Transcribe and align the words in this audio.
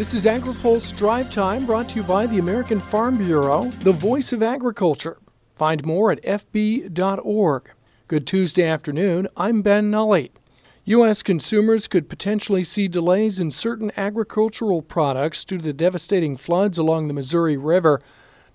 This 0.00 0.14
is 0.14 0.24
AgriPulse 0.24 0.96
Drive 0.96 1.30
Time 1.30 1.66
brought 1.66 1.90
to 1.90 1.96
you 1.96 2.02
by 2.02 2.24
the 2.24 2.38
American 2.38 2.80
Farm 2.80 3.18
Bureau, 3.18 3.64
the 3.80 3.92
voice 3.92 4.32
of 4.32 4.42
agriculture. 4.42 5.18
Find 5.56 5.84
more 5.84 6.10
at 6.10 6.22
fb.org. 6.22 7.70
Good 8.08 8.26
Tuesday 8.26 8.66
afternoon. 8.66 9.28
I'm 9.36 9.60
Ben 9.60 9.90
Nuelle. 9.90 10.28
U.S. 10.86 11.22
consumers 11.22 11.86
could 11.86 12.08
potentially 12.08 12.64
see 12.64 12.88
delays 12.88 13.40
in 13.40 13.50
certain 13.50 13.92
agricultural 13.94 14.80
products 14.80 15.44
due 15.44 15.58
to 15.58 15.64
the 15.64 15.74
devastating 15.74 16.38
floods 16.38 16.78
along 16.78 17.08
the 17.08 17.14
Missouri 17.14 17.58
River. 17.58 18.00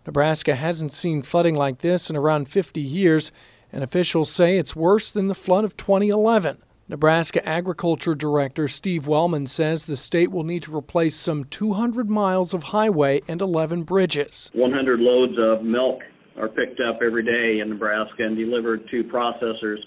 Nebraska 0.08 0.56
hasn't 0.56 0.94
seen 0.94 1.22
flooding 1.22 1.54
like 1.54 1.82
this 1.82 2.10
in 2.10 2.16
around 2.16 2.50
50 2.50 2.82
years, 2.82 3.32
and 3.72 3.84
officials 3.84 4.32
say 4.32 4.58
it's 4.58 4.76
worse 4.76 5.12
than 5.12 5.28
the 5.28 5.36
flood 5.36 5.64
of 5.64 5.78
2011. 5.78 6.58
Nebraska 6.88 7.44
Agriculture 7.50 8.14
Director 8.14 8.68
Steve 8.68 9.08
Wellman 9.08 9.48
says 9.48 9.88
the 9.88 9.98
state 9.98 10.30
will 10.30 10.44
need 10.44 10.62
to 10.64 10.76
replace 10.76 11.16
some 11.16 11.46
200 11.46 12.12
miles 12.12 12.54
of 12.54 12.62
highway 12.66 13.24
and 13.28 13.42
11 13.42 13.84
bridges. 13.84 14.52
100 14.54 15.00
loads 15.00 15.34
of 15.40 15.66
milk 15.66 16.02
are 16.38 16.48
picked 16.48 16.80
up 16.80 17.00
every 17.04 17.24
day 17.24 17.60
in 17.60 17.70
Nebraska 17.70 18.24
and 18.24 18.38
delivered 18.38 18.88
to 18.92 19.04
processors 19.06 19.78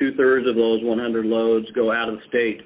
two 0.00 0.12
thirds 0.16 0.48
of 0.48 0.56
those 0.56 0.82
100 0.82 1.26
loads 1.26 1.66
go 1.76 1.92
out 1.92 2.08
of 2.08 2.16
the 2.16 2.22
state. 2.28 2.62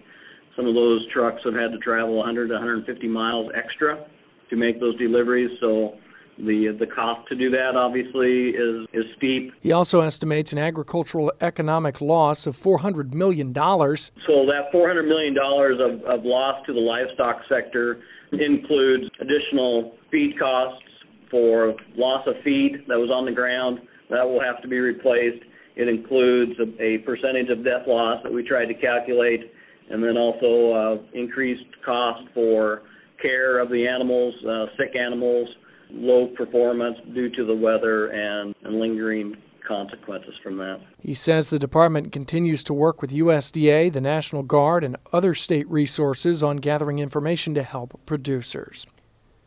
Some 0.56 0.66
of 0.66 0.74
those 0.74 1.06
trucks 1.12 1.42
have 1.44 1.54
had 1.54 1.72
to 1.72 1.78
travel 1.78 2.16
100 2.16 2.48
to 2.48 2.54
150 2.54 3.08
miles 3.08 3.50
extra 3.54 4.06
to 4.48 4.56
make 4.56 4.80
those 4.80 4.96
deliveries. 4.96 5.50
So 5.60 5.98
the 6.38 6.76
the 6.78 6.86
cost 6.86 7.28
to 7.28 7.36
do 7.36 7.50
that 7.50 7.76
obviously 7.76 8.50
is 8.50 8.86
is 8.92 9.04
steep. 9.16 9.52
He 9.60 9.72
also 9.72 10.00
estimates 10.00 10.52
an 10.52 10.58
agricultural 10.58 11.32
economic 11.40 12.00
loss 12.00 12.46
of 12.46 12.56
400 12.56 13.14
million 13.14 13.52
dollars. 13.52 14.12
So 14.26 14.46
that 14.46 14.72
400 14.72 15.04
million 15.04 15.34
dollars 15.34 15.78
of, 15.80 16.02
of 16.04 16.24
loss 16.24 16.64
to 16.66 16.72
the 16.72 16.80
livestock 16.80 17.42
sector 17.48 18.02
includes 18.32 19.04
additional 19.20 19.94
feed 20.10 20.38
costs 20.38 20.82
for 21.30 21.74
loss 21.96 22.26
of 22.26 22.34
feed 22.44 22.84
that 22.88 22.98
was 22.98 23.10
on 23.10 23.24
the 23.24 23.32
ground 23.32 23.80
that 24.10 24.22
will 24.22 24.40
have 24.40 24.60
to 24.62 24.68
be 24.68 24.78
replaced. 24.78 25.42
It 25.74 25.88
includes 25.88 26.52
a, 26.60 26.82
a 26.82 26.98
percentage 26.98 27.48
of 27.48 27.64
death 27.64 27.86
loss 27.86 28.22
that 28.22 28.32
we 28.32 28.46
tried 28.46 28.66
to 28.66 28.74
calculate, 28.74 29.50
and 29.90 30.04
then 30.04 30.16
also 30.16 30.72
uh, 30.72 31.18
increased 31.18 31.64
cost 31.84 32.22
for 32.34 32.82
care 33.20 33.58
of 33.58 33.70
the 33.70 33.86
animals, 33.86 34.34
uh, 34.46 34.66
sick 34.76 34.94
animals, 34.96 35.48
low 35.92 36.26
performance 36.28 36.98
due 37.14 37.28
to 37.30 37.44
the 37.44 37.54
weather, 37.54 38.08
and, 38.08 38.54
and 38.64 38.78
lingering 38.78 39.36
consequences 39.66 40.34
from 40.42 40.56
that. 40.58 40.80
He 41.00 41.14
says 41.14 41.50
the 41.50 41.58
department 41.58 42.12
continues 42.12 42.64
to 42.64 42.74
work 42.74 43.00
with 43.00 43.12
USDA, 43.12 43.92
the 43.92 44.00
National 44.00 44.42
Guard, 44.42 44.84
and 44.84 44.96
other 45.12 45.34
state 45.34 45.68
resources 45.70 46.42
on 46.42 46.56
gathering 46.56 46.98
information 46.98 47.54
to 47.54 47.62
help 47.62 48.00
producers. 48.06 48.86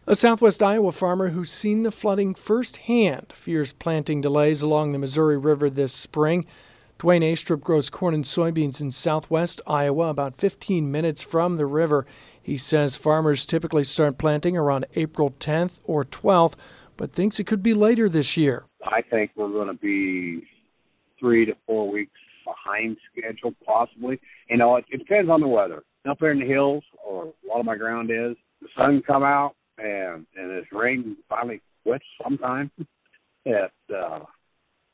A 0.08 0.16
southwest 0.16 0.62
Iowa 0.62 0.92
farmer 0.92 1.30
who's 1.30 1.52
seen 1.52 1.84
the 1.84 1.92
flooding 1.92 2.36
firsthand 2.36 3.34
fears 3.34 3.74
planting 3.74 4.22
delays 4.22 4.62
along 4.62 4.92
the 4.92 5.00
Missouri 5.00 5.38
River 5.38 5.70
this 5.70 5.94
spring. 5.94 6.46
Dwayne 6.98 7.30
Astrup 7.30 7.62
grows 7.62 7.90
corn 7.90 8.14
and 8.14 8.24
soybeans 8.24 8.80
in 8.80 8.92
southwest 8.92 9.60
Iowa, 9.68 10.08
about 10.08 10.36
15 10.36 10.90
minutes 10.90 11.22
from 11.22 11.58
the 11.58 11.66
river. 11.66 12.06
He 12.42 12.58
says 12.58 12.96
farmers 12.96 13.46
typically 13.46 13.84
start 13.84 14.18
planting 14.18 14.56
around 14.56 14.86
April 14.96 15.32
10th 15.32 15.80
or 15.84 16.06
12th, 16.06 16.54
but 16.96 17.12
thinks 17.12 17.38
it 17.38 17.48
could 17.48 17.62
be 17.62 17.74
later 17.74 18.08
this 18.08 18.38
year. 18.38 18.64
I 18.86 19.02
think 19.02 19.32
we're 19.36 19.50
going 19.50 19.68
to 19.68 19.74
be 19.74 20.48
three 21.20 21.46
to 21.46 21.54
four 21.66 21.92
weeks 21.92 22.18
behind 22.46 22.96
schedule, 23.12 23.54
possibly. 23.66 24.22
You 24.50 24.56
know, 24.58 24.78
it, 24.78 24.86
it 24.90 25.00
depends 25.00 25.30
on 25.30 25.42
the 25.42 25.48
weather. 25.48 25.84
Up 26.10 26.20
there 26.20 26.32
in 26.32 26.40
the 26.40 26.46
hills, 26.46 26.84
or 27.06 27.26
a 27.26 27.48
lot 27.48 27.60
of 27.60 27.66
my 27.66 27.76
ground 27.76 28.10
is, 28.10 28.38
the 28.62 28.68
sun 28.78 29.02
come 29.06 29.24
out, 29.24 29.56
and 29.78 30.26
and 30.38 30.52
it's 30.52 30.72
rain 30.72 31.18
finally 31.28 31.62
quits 31.84 32.06
sometime, 32.24 32.72
that 33.46 33.72
uh, 33.94 34.20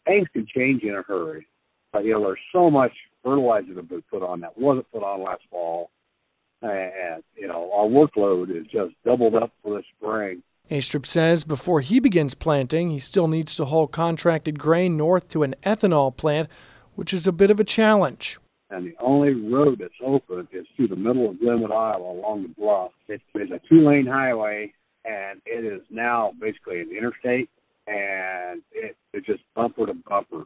things 0.06 0.28
can 0.34 0.48
change 0.48 0.82
in 0.84 0.96
a 0.96 1.04
hurry. 1.04 1.46
But 1.94 2.06
you 2.06 2.14
know, 2.14 2.22
there's 2.22 2.40
so 2.52 2.70
much 2.70 2.92
fertilizer 3.24 3.76
to 3.76 3.84
be 3.84 4.02
put 4.10 4.24
on 4.24 4.42
that 4.42 4.58
wasn't 4.58 4.92
put 4.92 5.04
on 5.04 5.24
last 5.24 5.42
fall, 5.50 5.92
and 6.62 7.24
you 7.36 7.48
know, 7.48 7.72
our 7.74 7.86
workload 7.86 8.50
is 8.50 8.66
just 8.68 8.94
doubled 9.06 9.36
up 9.36 9.52
for 9.64 9.76
the 9.76 9.84
spring. 9.98 10.44
Astrup 10.70 11.06
says 11.06 11.44
before 11.44 11.82
he 11.82 12.00
begins 12.00 12.34
planting, 12.34 12.92
he 12.92 13.00
still 13.00 13.28
needs 13.28 13.56
to 13.56 13.66
haul 13.66 13.88
contracted 13.88 14.58
grain 14.58 14.96
north 14.96 15.28
to 15.30 15.44
an 15.44 15.56
ethanol 15.64 16.16
plant, 16.16 16.48
which 16.96 17.14
is 17.14 17.28
a 17.28 17.32
bit 17.32 17.52
of 17.52 17.60
a 17.60 17.66
challenge 17.66 18.40
and 18.72 18.86
the 18.86 18.96
only 19.00 19.34
road 19.34 19.80
that's 19.80 19.94
open 20.04 20.48
is 20.52 20.66
through 20.76 20.88
the 20.88 20.96
middle 20.96 21.30
of 21.30 21.40
Glenwood, 21.40 21.72
Iowa, 21.72 22.14
along 22.14 22.44
the 22.44 22.50
bluff. 22.50 22.92
It's, 23.08 23.24
it's 23.36 23.52
a 23.52 23.60
two-lane 23.68 24.08
highway, 24.08 24.74
and 25.06 25.42
it 25.46 25.66
is 25.66 25.82
now 25.90 26.32
basically 26.40 26.82
an 26.82 26.90
interstate, 26.98 27.50
and 27.86 28.62
it, 28.72 28.96
it's 29.14 29.26
just 29.26 29.44
bumper 29.56 29.86
to 29.86 29.94
bumper 29.94 30.46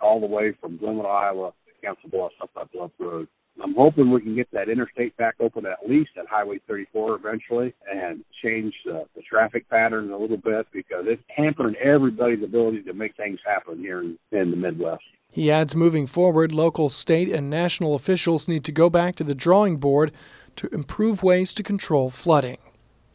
all 0.00 0.20
the 0.20 0.26
way 0.26 0.54
from 0.60 0.76
Glenwood, 0.76 1.06
Iowa 1.06 1.52
to 1.66 1.86
Council 1.86 2.10
Bluffs 2.10 2.34
up 2.42 2.50
that 2.54 2.72
Bluff 2.72 2.90
Road. 2.98 3.28
I'm 3.62 3.74
hoping 3.74 4.10
we 4.10 4.20
can 4.22 4.34
get 4.34 4.48
that 4.52 4.68
interstate 4.68 5.16
back 5.16 5.34
open 5.40 5.66
at 5.66 5.88
least 5.88 6.10
at 6.18 6.26
Highway 6.26 6.60
34 6.66 7.16
eventually 7.16 7.74
and 7.92 8.24
change 8.42 8.74
the, 8.84 9.04
the 9.14 9.22
traffic 9.22 9.68
patterns 9.68 10.10
a 10.10 10.16
little 10.16 10.38
bit 10.38 10.66
because 10.72 11.04
it's 11.06 11.22
hampering 11.28 11.74
everybody's 11.76 12.42
ability 12.42 12.82
to 12.84 12.94
make 12.94 13.16
things 13.16 13.38
happen 13.44 13.78
here 13.78 14.00
in, 14.00 14.18
in 14.32 14.50
the 14.50 14.56
Midwest. 14.56 15.02
He 15.32 15.50
adds 15.50 15.76
moving 15.76 16.06
forward, 16.06 16.52
local, 16.52 16.88
state, 16.88 17.28
and 17.28 17.50
national 17.50 17.94
officials 17.94 18.48
need 18.48 18.64
to 18.64 18.72
go 18.72 18.90
back 18.90 19.14
to 19.16 19.24
the 19.24 19.34
drawing 19.34 19.76
board 19.76 20.12
to 20.56 20.68
improve 20.74 21.22
ways 21.22 21.54
to 21.54 21.62
control 21.62 22.10
flooding. 22.10 22.58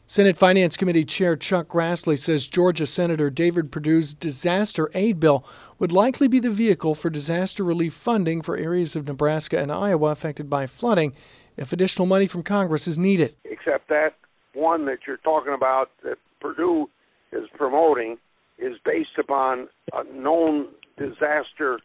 Senate 0.07 0.37
Finance 0.37 0.77
Committee 0.77 1.03
Chair 1.03 1.35
Chuck 1.35 1.67
Grassley 1.67 2.17
says 2.17 2.45
Georgia 2.45 2.85
Senator 2.85 3.31
David 3.31 3.71
Perdue's 3.71 4.13
disaster 4.13 4.91
aid 4.93 5.19
bill 5.19 5.43
would 5.79 5.91
likely 5.91 6.27
be 6.27 6.39
the 6.39 6.51
vehicle 6.51 6.93
for 6.93 7.09
disaster 7.09 7.63
relief 7.63 7.95
funding 7.95 8.43
for 8.43 8.55
areas 8.55 8.95
of 8.95 9.07
Nebraska 9.07 9.59
and 9.59 9.71
Iowa 9.71 10.11
affected 10.11 10.47
by 10.47 10.67
flooding 10.67 11.13
if 11.57 11.73
additional 11.73 12.05
money 12.05 12.27
from 12.27 12.43
Congress 12.43 12.87
is 12.87 12.99
needed. 12.99 13.35
Except 13.45 13.89
that 13.89 14.13
one 14.53 14.85
that 14.85 14.99
you're 15.07 15.17
talking 15.17 15.55
about 15.55 15.89
that 16.03 16.19
Perdue 16.39 16.87
is 17.31 17.47
promoting 17.55 18.19
is 18.59 18.77
based 18.85 19.17
upon 19.19 19.67
uh, 19.91 20.03
known 20.13 20.67
disaster 20.99 21.79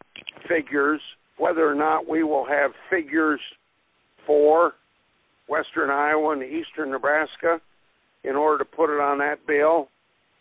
figures. 0.47 1.01
Whether 1.37 1.67
or 1.67 1.75
not 1.75 2.07
we 2.07 2.23
will 2.23 2.45
have 2.45 2.73
figures 2.87 3.39
for 4.27 4.73
western 5.47 5.89
Iowa 5.89 6.33
and 6.33 6.43
eastern 6.43 6.91
Nebraska 6.91 7.59
in 8.23 8.35
order 8.35 8.57
to 8.59 8.65
put 8.65 8.89
it 8.89 8.99
on 8.99 9.19
that 9.19 9.45
bill, 9.45 9.89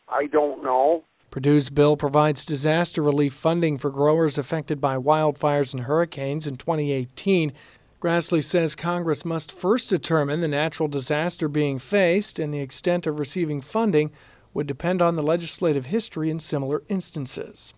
I 0.08 0.26
don't 0.26 0.62
know. 0.62 1.04
Perdue's 1.30 1.70
bill 1.70 1.96
provides 1.96 2.44
disaster 2.44 3.02
relief 3.02 3.32
funding 3.32 3.78
for 3.78 3.90
growers 3.90 4.36
affected 4.36 4.80
by 4.80 4.96
wildfires 4.96 5.72
and 5.72 5.84
hurricanes 5.84 6.46
in 6.46 6.56
2018. 6.56 7.52
Grassley 8.00 8.42
says 8.42 8.74
Congress 8.74 9.24
must 9.24 9.52
first 9.52 9.90
determine 9.90 10.40
the 10.40 10.48
natural 10.48 10.88
disaster 10.88 11.48
being 11.48 11.78
faced, 11.78 12.38
and 12.38 12.52
the 12.52 12.60
extent 12.60 13.06
of 13.06 13.18
receiving 13.18 13.60
funding 13.60 14.10
would 14.52 14.66
depend 14.66 15.00
on 15.00 15.14
the 15.14 15.22
legislative 15.22 15.86
history 15.86 16.30
in 16.30 16.40
similar 16.40 16.82
instances. 16.88 17.74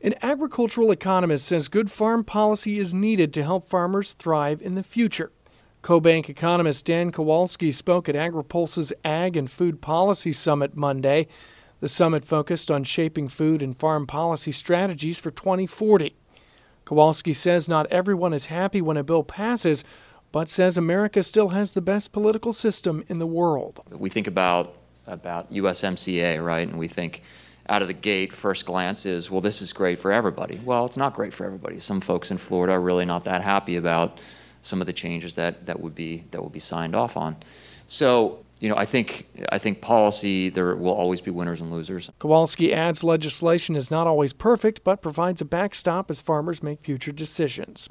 An 0.00 0.14
agricultural 0.22 0.92
economist 0.92 1.46
says 1.46 1.66
good 1.66 1.90
farm 1.90 2.22
policy 2.22 2.78
is 2.78 2.94
needed 2.94 3.34
to 3.34 3.42
help 3.42 3.68
farmers 3.68 4.12
thrive 4.12 4.62
in 4.62 4.76
the 4.76 4.84
future. 4.84 5.32
CoBank 5.82 6.28
economist 6.28 6.84
Dan 6.84 7.12
Kowalski 7.12 7.70
spoke 7.70 8.08
at 8.08 8.14
AgriPulse's 8.14 8.92
Ag 9.04 9.36
and 9.36 9.50
Food 9.50 9.80
Policy 9.80 10.32
Summit 10.32 10.76
Monday. 10.76 11.28
The 11.80 11.88
summit 11.88 12.24
focused 12.24 12.70
on 12.70 12.82
shaping 12.82 13.28
food 13.28 13.62
and 13.62 13.76
farm 13.76 14.06
policy 14.06 14.50
strategies 14.50 15.18
for 15.18 15.30
2040. 15.30 16.16
Kowalski 16.84 17.32
says 17.32 17.68
not 17.68 17.86
everyone 17.86 18.34
is 18.34 18.46
happy 18.46 18.82
when 18.82 18.96
a 18.96 19.04
bill 19.04 19.22
passes, 19.22 19.84
but 20.32 20.48
says 20.48 20.76
America 20.76 21.22
still 21.22 21.50
has 21.50 21.72
the 21.72 21.80
best 21.80 22.12
political 22.12 22.52
system 22.52 23.04
in 23.08 23.18
the 23.18 23.26
world. 23.26 23.80
We 23.90 24.10
think 24.10 24.26
about 24.26 24.74
about 25.06 25.50
USMCA, 25.50 26.44
right? 26.44 26.68
And 26.68 26.78
we 26.78 26.88
think 26.88 27.22
out 27.68 27.82
of 27.82 27.88
the 27.88 27.94
gate, 27.94 28.32
first 28.32 28.66
glance 28.66 29.06
is, 29.06 29.30
well, 29.30 29.40
this 29.40 29.62
is 29.62 29.72
great 29.72 29.98
for 29.98 30.12
everybody. 30.12 30.60
Well, 30.64 30.84
it's 30.84 30.96
not 30.96 31.14
great 31.14 31.32
for 31.32 31.46
everybody. 31.46 31.80
Some 31.80 32.00
folks 32.00 32.30
in 32.30 32.38
Florida 32.38 32.74
are 32.74 32.80
really 32.80 33.04
not 33.04 33.24
that 33.24 33.42
happy 33.42 33.76
about 33.76 34.20
some 34.62 34.80
of 34.80 34.86
the 34.86 34.92
changes 34.92 35.34
that, 35.34 35.66
that 35.66 35.80
would 35.80 35.94
be 35.94 36.24
that 36.30 36.42
will 36.42 36.50
be 36.50 36.60
signed 36.60 36.94
off 36.94 37.16
on. 37.16 37.36
So, 37.86 38.44
you 38.60 38.68
know, 38.68 38.76
I 38.76 38.84
think 38.84 39.28
I 39.50 39.58
think 39.58 39.80
policy 39.80 40.50
there 40.50 40.74
will 40.76 40.92
always 40.92 41.20
be 41.20 41.30
winners 41.30 41.60
and 41.60 41.70
losers. 41.72 42.10
Kowalski 42.18 42.72
adds 42.72 43.02
legislation 43.02 43.76
is 43.76 43.90
not 43.90 44.06
always 44.06 44.32
perfect, 44.32 44.84
but 44.84 45.02
provides 45.02 45.40
a 45.40 45.44
backstop 45.44 46.10
as 46.10 46.20
farmers 46.20 46.62
make 46.62 46.80
future 46.80 47.12
decisions. 47.12 47.88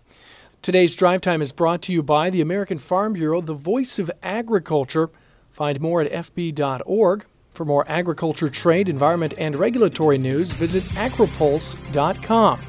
Today's 0.61 0.95
drive 0.95 1.21
time 1.21 1.41
is 1.41 1.51
brought 1.51 1.81
to 1.83 1.93
you 1.93 2.03
by 2.03 2.29
the 2.29 2.41
American 2.41 2.79
Farm 2.79 3.13
Bureau, 3.13 3.41
the 3.41 3.53
voice 3.53 3.99
of 3.99 4.11
agriculture. 4.21 5.09
Find 5.51 5.79
more 5.79 6.01
at 6.01 6.11
fb.org. 6.11 7.25
For 7.53 7.65
more 7.65 7.85
agriculture, 7.87 8.49
trade, 8.49 8.87
environment, 8.87 9.33
and 9.37 9.55
regulatory 9.55 10.19
news, 10.19 10.51
visit 10.51 10.83
agripulse.com. 10.95 12.59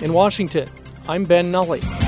In 0.00 0.12
Washington, 0.12 0.68
I'm 1.08 1.24
Ben 1.24 1.50
Nuelle. 1.50 2.05